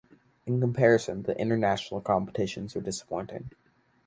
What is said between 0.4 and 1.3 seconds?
In comparison,